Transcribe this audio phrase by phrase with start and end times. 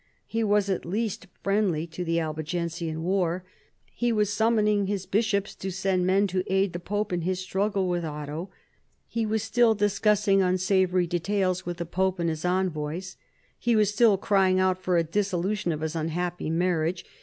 [0.25, 3.43] He was at least friendly to the Albigensian war.
[3.93, 7.87] He was summoning his bishops to send men to aid the pope in his struggle
[7.87, 8.49] with Otto.
[9.07, 11.67] He was still discussing unsavoury details N 178 PHILIP AUGUSTUS chap.
[11.67, 13.17] with the pope and his envoys.'
[13.65, 17.05] He was still crying out for a dissolution of his unhappy marriage.